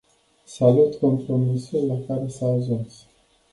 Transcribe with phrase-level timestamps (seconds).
[0.45, 3.07] Salut compromisul la care s-a ajuns.